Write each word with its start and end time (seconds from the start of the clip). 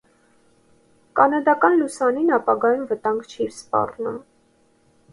Կանադական 1.19 1.77
լուսանին 1.83 2.33
ապագայում 2.39 2.91
վտանգ 2.95 3.31
չի 3.37 3.51
սպառնում։ 3.61 4.21